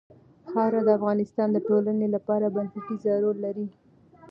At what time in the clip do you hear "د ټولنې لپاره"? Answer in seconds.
1.51-2.53